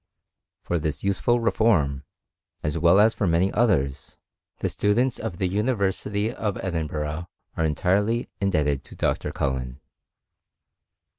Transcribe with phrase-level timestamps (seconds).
[0.63, 2.05] For this useful reform,
[2.63, 4.17] as well as for many others,
[4.57, 9.31] the stu dents in the University of Edinburgh are entirely in debted'to Dr.
[9.31, 9.79] CuUen.